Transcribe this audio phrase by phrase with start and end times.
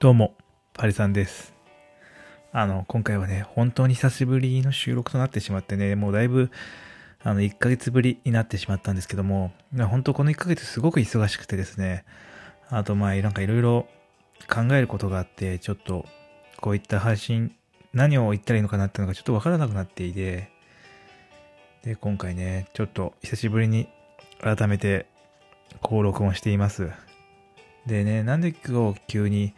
[0.00, 0.34] どうも、
[0.72, 1.52] パリさんです。
[2.52, 6.50] あの、今回はね、本当に久しぶりの収録となってしまってね、もうだいぶ、
[7.22, 12.06] あの、1ヶ月ぶりになってしまったんですけども、本当この1ヶ月すごく忙しくてですね、
[12.70, 13.88] あとまあ、なんかいろいろ
[14.48, 16.06] 考えることがあって、ちょっと、
[16.62, 17.54] こういった配信、
[17.92, 20.50] 何を言ったらいいのかなっていうのがちょっとわからなくなっていて、
[21.84, 23.86] で、今回ね、ちょっと久しぶりに
[24.40, 25.04] 改めて、
[25.82, 26.90] こう録音しています。
[27.86, 29.52] でね、なんで今日急に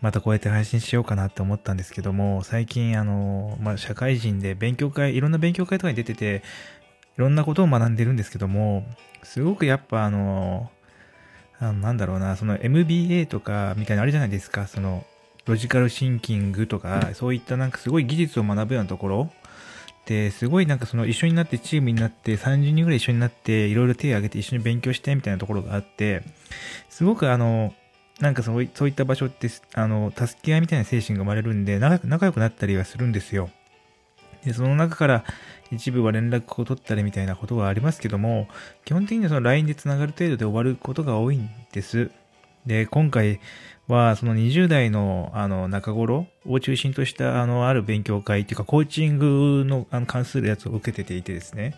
[0.00, 6.42] またこうやって配信しようかなって思ったんですけども、最近あの、まあ、社会人で勉強会、いろんな勉強会とかに出てて、
[7.16, 8.86] いろんなことを学んでるんですけども、
[9.24, 10.70] すごくやっぱあの、
[11.58, 15.04] あのなんだろうな、その MBA とかみたいなあるじゃないですか、その、
[15.46, 19.30] ロジカルシンキングとか、そういったなんかすごい技術を学ぶようなところ。
[20.06, 26.22] で、すごいなんかその一緒になってチームになって30人ぐらい一緒になっていろいろ手を挙げて一緒に勉強してみたいなところがあって、
[26.88, 27.74] すごくあの、
[28.20, 33.50] なんかそうそういった場所って、あの、助け合いみたいな精神が生まれるんで、仲仲良くなったりはするんですよ。
[34.44, 35.24] で、その中から
[35.70, 38.48] 一部は連絡を取ったりみたいなことはありますけども、
[38.84, 42.10] 基本的にはその LINE で繋がる程度で終わることが多いんです。
[42.66, 43.40] で、今回
[43.86, 51.74] はその20代のあの中頃を中心としたあのある勉強会っていうかコーチングのあの関するやつを受けてていてですね、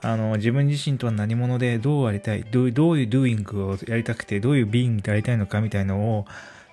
[0.00, 6.26] あの自分自身とは何者でどうありたい、どうどういう doing をやりたくて、どういう being でありたいのかみたいのを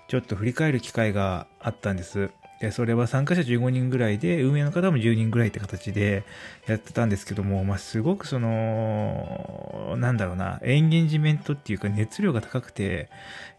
[0.08, 2.30] ちょっと振り返る機会があったんです。
[2.60, 6.24] で、それは参加者15人ぐらいで、運営の方も10人ぐらいって形で
[6.68, 13.10] やってたんですけども、まあ、すごくその、なんだろうな、エンゲージメントっていうか熱量が高くて、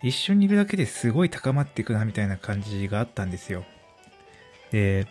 [0.03, 3.65] 一緒にいるだけですごい高まっていくなみたいな感じがあったんですよ。
[4.71, 5.07] で、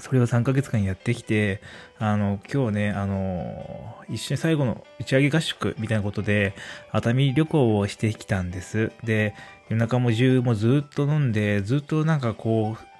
[0.00, 1.60] それを3ヶ月間やってきて、
[1.98, 6.54] あの、今日ね、あの、一緒に最後の打ち上げ合宿みたいなことで、
[6.92, 8.92] 熱海旅行をしてきたんです。
[9.04, 9.34] で、
[9.68, 12.95] 夜中も中もずっと飲んで、ずっとなんかこう、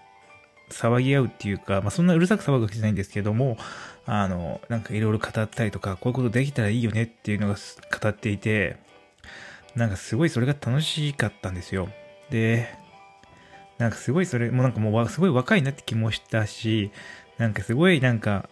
[0.70, 3.56] 騒ぎ合うっていうか、まあ、そんなうるさく騒ぐわけじゃないんですけども、
[4.06, 8.76] あの、なんかいろいろ語ったりとか、こういうことできたらいいよねっていうのが語っていて、
[9.75, 11.88] なんかすごいそれが楽しかったんですよ。
[12.31, 12.69] で、
[13.78, 16.91] なんかすごいそれ、もうなんかもうすごい若いなって気もしたし、
[17.38, 18.49] なんかすごいなんか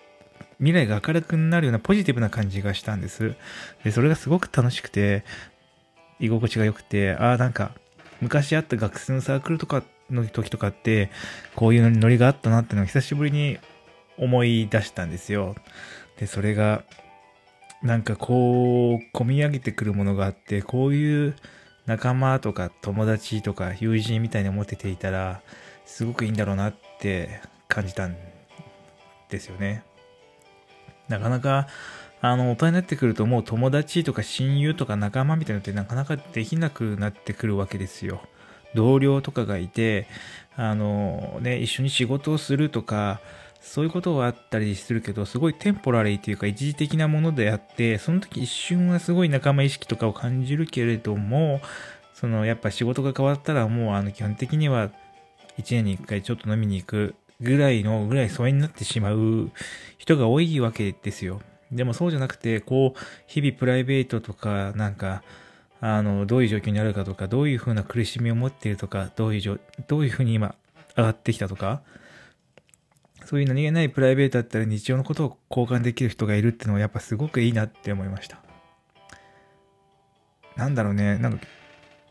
[0.59, 3.35] 未来が明るくなるようなポジティブな感じがしたんです。
[3.85, 5.25] で、それがすごく楽しくて、
[6.21, 7.73] 居心地が良くて、ああ、なんか
[8.21, 9.83] 昔あった学生のサークルとか
[10.15, 11.11] の時とかって、
[11.55, 13.59] こういうノリがあったなってのを久しぶりに
[14.19, 15.55] 思い出したんですよ。
[16.19, 16.85] で、それが、
[17.83, 21.37] なんかこう、込み上げてくるものがあって、こういう
[21.87, 25.43] 仲間とか友達とか友人みたいに思ってていたら、
[25.85, 28.17] すごくいいんだろうなって感じたん
[29.29, 29.85] ですよね。
[31.09, 31.69] なかなか、
[32.21, 38.23] あの、大人になってくるともう友達とか親友とか仲間みたいなのってなかなかできなくなってくるわけですよ。
[38.75, 40.07] 同僚とかがいて、
[40.57, 43.21] あの、ね、一緒に仕事をするとか、
[43.61, 51.61] そういうことはあったりするけど、すごいテンポラリーというか一時的なものであって、その時一瞬はすごい仲間意識とかを感じるけれども、
[52.13, 54.91] そのやっぱ仕事が変わったらもうあの基本的には
[55.57, 59.51] 一年に一回ちょっと飲みに行くぐらいの、ぐらい疎遠になってしまう
[59.99, 61.41] 人が多いわけですよ。
[61.73, 65.23] でもそうじゃなくて、こう、日々プライベートとか、なんか、
[65.87, 70.55] あの、どういう状況にあるかとか、どういうふうな苦しみを持っているとか、どういうじょ、どういうふうに今
[70.97, 71.83] 上がってきたとか、
[73.27, 78.39] そういう何気ないプライベートだったり日常のことを交換できる人がいるっていうのはやっぱすごくいいなって思いました。
[80.57, 81.47] なんだろうね、なんか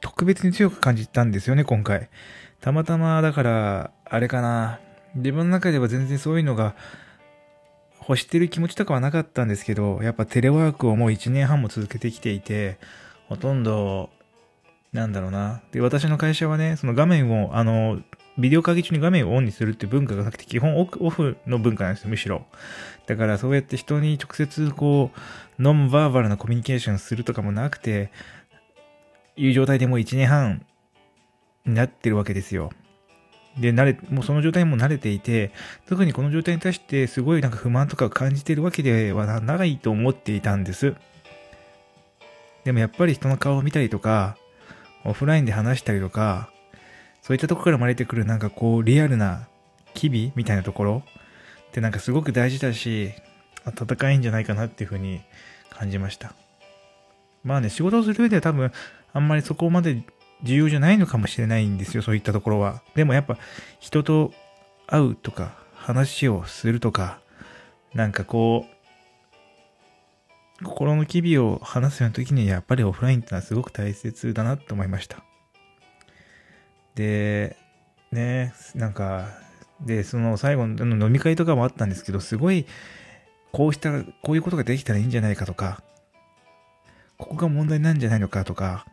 [0.02, 2.10] 特別に強く感じたんですよね、今回。
[2.62, 4.82] たまたま、だから、あれかな、
[5.16, 6.76] 自分の中では全然そういうのが
[8.08, 12.78] 欲してる気持ちとかはなかったんですけど、やっぱテレワークをもう1年半も続けてきていて、
[13.34, 14.12] ほとんど、
[14.92, 15.64] なんだろうな。
[15.72, 18.00] で、私の会社はね、その画面を、あの、
[18.38, 22.46] ビデオ会議中に画面をオンにするって文化がなくて、基本オフの文化なんですよ、むしろ。
[23.08, 25.10] だからそうやって人に直接こ
[25.58, 28.12] う、ノンバーバルなコミュニケーションするとかもなくて、
[29.36, 30.64] いう状態でもう1年半
[31.66, 32.70] になってるわけですよ。
[33.58, 35.52] で、慣れ、もうその状態にも慣れていて、
[35.88, 40.96] 特にこの状態に対してすごいなんか不満とか感じてるわけではないと思っていたんです。
[42.64, 44.38] でもやっぱり人の顔を見たりとか、
[45.06, 46.50] オフラインで話したりとか、
[47.22, 49.48] そういったとこから生まれてくるなんかこうリアルな
[49.94, 51.04] 機微みたいなところ
[51.70, 53.12] ってなんかすごく大事だし、
[53.66, 55.22] 温かいんじゃないかなっていうふうに
[55.70, 56.34] 感じました。
[57.44, 58.72] まあね、仕事をする上では多分
[59.14, 60.04] あんまりそこまで
[60.44, 62.82] 重要じゃないのかもしれないんですよ、そういったところは。
[62.96, 63.38] でもやっぱ
[63.80, 64.34] 人と
[64.88, 67.20] 会うとか話をするとか、
[67.94, 68.73] なんかこう、
[70.64, 75.24] 心の機微を話すような時にやっぱりオフラインってのはすごく大切だなと思いました。
[76.96, 77.58] で、
[78.12, 79.28] ね、なんか、
[79.82, 82.66] で、その最後の飲み会とかもあったんですけど、すごい、
[83.52, 85.84] こうした、こういうことができたらいいんじゃないかとか、
[87.18, 88.86] ここが問題なんじゃないのかとか、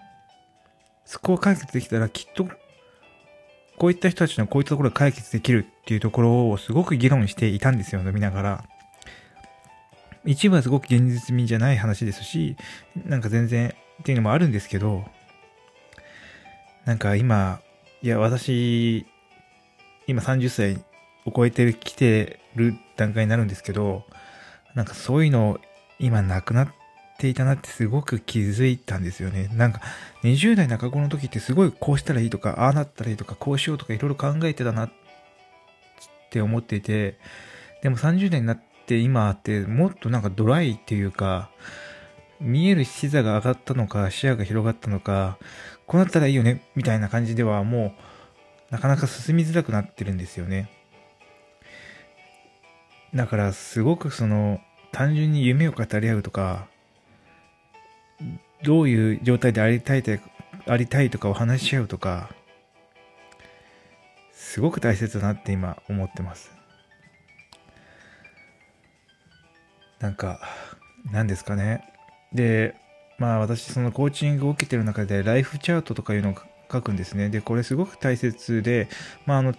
[1.05, 2.49] そこを解決できたらきっと、
[3.79, 8.65] こういった人たちのこういったところが解決できるっていうところをすごく議論していたんですよ、飲みながら。
[10.25, 12.57] 一部はすごく現実味じゃない話ですし、
[13.07, 15.05] なんか全然っていうのもあるんですけど、
[16.85, 17.61] なんか今、
[18.03, 19.07] いや、私、
[20.07, 20.85] 今30歳
[21.25, 24.05] を超えてきてる段階になるんですけど、
[24.75, 25.59] なんかそういうの
[25.99, 26.69] 今なくなっ
[27.19, 29.49] ていたなってすごく気づいたんですよね。
[29.53, 29.81] なんか
[30.23, 34.93] 20代中頃の時ってすごいこうしたらいいとか、ああなったらいいとか、こうしようとかいろいろ考えてたなっ
[36.31, 37.19] て思っていて、
[37.83, 41.51] でも30代になってって今ってもっとなんかドライっていうか、
[42.41, 45.39] 見える視座が上がったのか、視野が広がったのか、
[45.87, 47.95] こうなったらいいよね、みたいな感じではも
[48.71, 50.71] う、なかなか進みづらくなってるんですよね。
[53.15, 54.61] だからすごくその、
[54.91, 56.67] 単純に夢を語り合うとか、
[58.65, 60.03] どういう状態でありたい
[60.67, 62.31] ありたいとかを話し合うとか、
[64.33, 66.60] すごく大切だなって今思ってます。
[70.01, 70.41] なんか、
[71.13, 71.85] 何ですかね。
[72.33, 72.75] で、
[73.19, 76.35] まあ私そのコーチングを受けてる中でライフチャートとかいうのを
[76.73, 77.29] 書くんですね。
[77.29, 78.89] で、これすごく大切で、
[79.27, 79.55] まああの、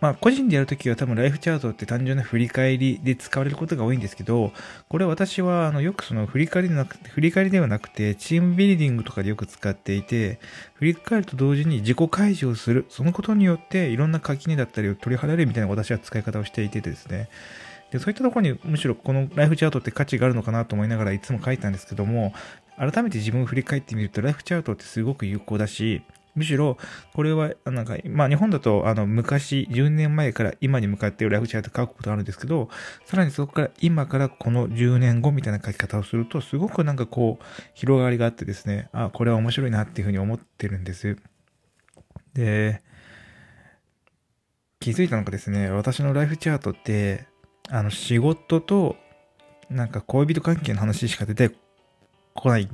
[0.00, 4.52] まあ個人でやるときは多分ライフチャートって単純な振り返りで使われることが多いんですけど、
[4.88, 10.38] これ私はあのよくその振り返りでなく振り返りではなくてチームビルディングとかでよく使っていて、
[10.74, 12.84] 振り返ると同時に自己開示をする。
[12.90, 17.30] そのことによっていろんな垣根だったりを取り払えるみたいな私は使い方をしていてですね。
[17.90, 22.32] で、そういったところにむしろこのライフチャートって価値があるのかなと思いながらいつも書いたんですけども、
[22.76, 26.02] 改めて自分を振り返ってみると、ライフチャートってすごく有効だし、
[26.34, 26.78] むしろ、
[27.12, 32.68] これは、なんか、まあ日本だと、あの、昔、10年前から今に向かってライフチャート書くことがあるんですけど、
[33.04, 37.44] さらにそこから今からこの10年後みたいな書き方をすると、すごくなんかこう、
[37.74, 41.16] 広がりがあってですね、あ、これは面白いなっていうふうに思ってるんです。
[42.34, 42.82] で、
[44.78, 47.26] 気づいたのがですね、私のライフチャートって、
[47.70, 48.96] あの、仕事と、
[49.70, 51.54] なんか恋人関係の話しか出て
[52.34, 52.70] こないん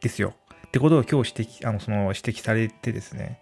[0.00, 0.34] ですよ。
[0.66, 3.40] ってことを今日指摘、あの、その指摘されてですね、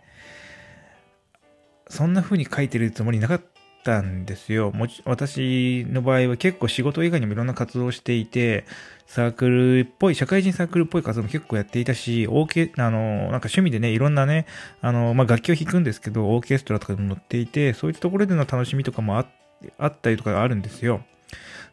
[1.89, 3.43] そんな風に書いてるつもりなかっ
[3.83, 4.73] たんですよ。
[4.73, 8.67] もち、私の場合は結構仕事以外にもいろんな活動をしていて、
[9.07, 14.45] サークルっぽい、社会人サークルっぽい活動も結構やっていたし、オーケあの、なんか趣味でね、いろんなね、
[14.83, 19.44] あの、まあ、楽器を弾くんですけど、オーケストラとかでも乗っていて、そういったところでの楽しみとかもあって、
[19.79, 21.03] あったりとかあるんですよ。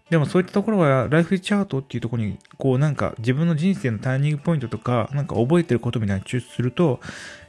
[0.09, 6.99] でもそういったところは、ライフチャートっていうところに、こうなんか自分の人生のターニングポイントとか、なんか覚えてることみたいに抽出すると、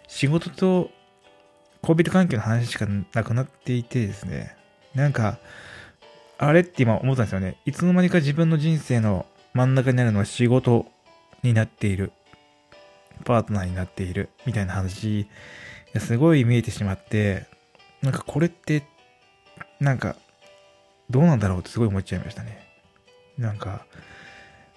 [0.07, 0.91] 仕事と
[1.83, 4.55] 恋人関係の話しかなくなっていてですね、
[4.95, 5.39] なんか、
[6.39, 7.57] あれって今思ったんですよね。
[7.67, 10.87] いつの間にか自分の人生の真ん中にあるのは仕事
[11.43, 12.13] になっている。
[13.25, 14.29] パートナーになっている。
[14.47, 15.27] みたいな話
[15.93, 17.47] がすごい見えてしまって、
[18.03, 18.85] なんかこれって、
[19.81, 20.17] なんか
[21.13, 22.67] どうなんだろうってすごい思っちゃいましたね。
[23.39, 23.85] なんか、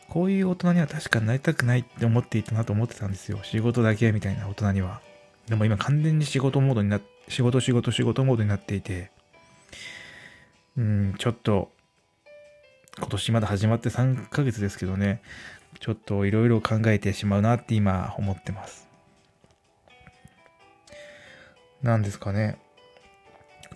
[0.09, 3.39] こういう大人には確かになりたくないって思っていたなと思ってたんですよ。
[3.43, 5.01] 仕事だけみたいな大人には。
[5.47, 9.11] でも今完全に仕事モードになって、仕事仕事仕事モードになっていて、
[10.77, 11.71] うん、ちょっと、
[12.97, 15.21] 今年まだ始まって3ヶ月ですけどね、
[15.79, 18.87] ちょっといろいろ考えてしまうなって今思ってます。
[21.81, 22.57] なんですかね。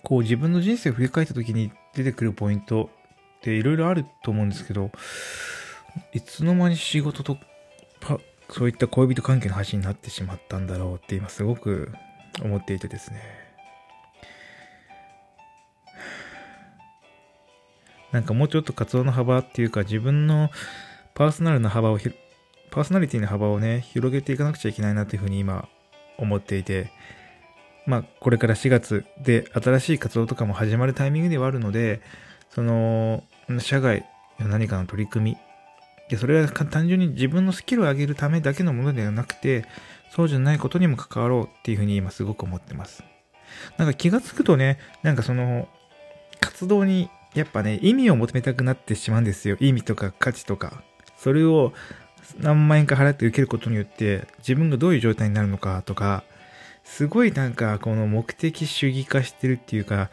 [0.02, 2.90] こう自分の人生を振り返った時に出てくるポイント
[3.38, 4.90] っていろいろあると思うんですけど、
[6.12, 7.36] いつの間に仕事と
[8.50, 11.92] そういった恋人関係の話になってしまったんだろうって今すごく
[12.42, 13.20] 思っていてですね。
[18.12, 20.50] なんかもうちょっと活動の幅っていうか自分の
[21.14, 21.98] パーソナルな幅を
[22.70, 25.68] パーソナリティの幅をね、広げていかなくちゃいけないなっていうふうに今
[26.18, 26.90] 思っていて、
[27.90, 32.00] まあ、これから4月で新しい活動とかも始まるタイミングではあるので、
[32.50, 33.24] その、
[33.58, 34.06] 社外
[34.38, 35.36] の何かの取り組み、
[36.08, 39.64] でそれは単純に自分のスキルを上げるためだけのものではなくて、
[40.14, 43.02] そうじゃないことにも関わろうっていうふうに今すごく思ってます。
[43.76, 45.68] なんか気がつくとね、なんかその、
[46.40, 49.56] 活動にやっぱね、意味を求めたくなってしまうんですよ。
[49.58, 50.84] 意味とか価値とか。
[51.16, 51.72] それを
[52.38, 56.22] 何万円か払って受けることによって、自分がどういう状態になるのかとか、
[56.84, 60.10] すごいなんかこの目的主義化してるっていうか、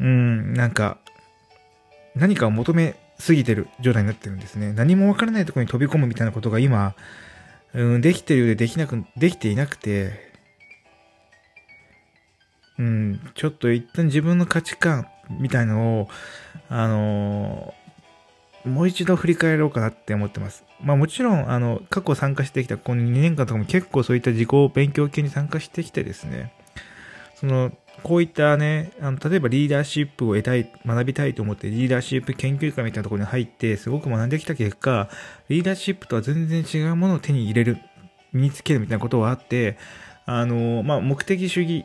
[0.00, 0.98] うん、なんか、
[2.14, 4.72] 何かを求めすぎてる状態になってるんですね。
[4.72, 6.94] 何もわからないところに飛び込むみたいなことが今、
[7.74, 10.30] うん、できてるようでできなく、できていなくて、
[12.78, 15.06] うん、ちょっと一旦自分の価値観
[15.38, 16.08] みたいのを、
[16.70, 17.74] あの
[18.64, 20.64] もう一度振り返ろうかなって思ってます。
[20.82, 26.52] まあもちろん、あの、過去参加してきたこの2年間とかも結構そういった自己勉強系に参加してきてですね、
[27.36, 35.08] その、こういったね、あの例えばリーダーシップを得たい、学びたいと思ってリーダーシップ研究会みたいなところに入って、すごく学んできた結果、
[35.48, 37.78] リーダーシップとは全然違うものを手に入れる、
[38.32, 39.76] 身につけるみたいなことはあって、
[40.26, 41.84] あの、まあ目的主義、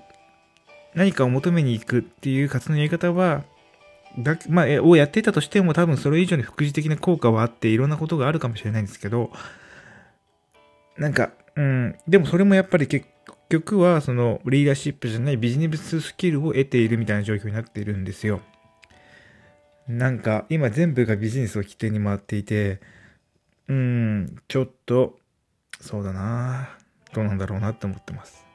[0.94, 3.44] 何かを求めに行くっていう活動のやり方は、
[4.18, 9.32] だまあ、をやっていたとしても多分それ以上に副次的な効果はあっていろんなことがあるかもしれないんですけど、
[10.98, 13.08] なんか、うん、でもそれもやっぱり結
[13.50, 18.42] 局はそのリーダーシップじゃないビジネススキルを得ているみたいな状況になっているんですよ。
[19.88, 22.80] なんか今全部がビジネスを起点に回っていて、
[23.68, 25.20] うん、ちょっと、
[25.82, 26.70] そうだな
[27.14, 28.46] どうなんだろうなって思ってます。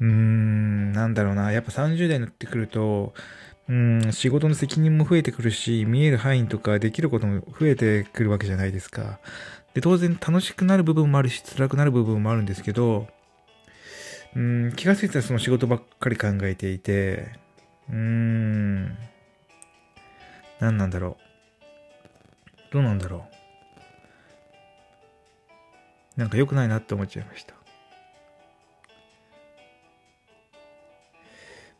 [0.00, 1.52] うーん、なんだろうな。
[1.52, 3.14] やっぱ30代になってくると、
[3.68, 9.18] うん、仕事の責任も増えてくるし、見える範囲とかできることも増えてくるわけじゃないですか。
[9.74, 13.08] で、当然楽しくなる部分もあるし、辛くなる部分もあるんですけど、
[14.36, 17.32] うん、気がついたらその仕事ばっかり考えていて、
[17.90, 18.96] うーん、
[20.60, 21.16] 何なんだろ
[22.70, 22.72] う。
[22.72, 23.26] どうなんだろ
[26.16, 26.20] う。
[26.20, 27.54] なんか良くないなって思っちゃいました。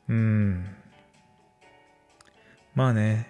[0.08, 0.76] うーん。
[2.76, 3.26] まあね、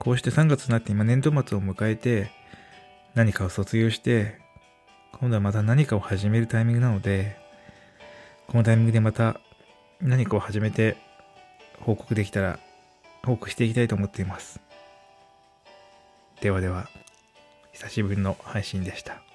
[0.00, 2.28] こうして3月になって今年度末を迎えて、
[3.14, 4.40] 何かを卒業して、
[5.12, 7.36] 今度はまた何かを始めるタイミングなので、
[8.48, 9.40] このタイミングでまた
[10.00, 10.96] 何かを始めて
[11.80, 12.58] 報告できたら
[13.24, 14.60] 報告していきたいと思っています。
[16.40, 16.88] ではでは、
[17.70, 19.27] 久しぶりの配信でした。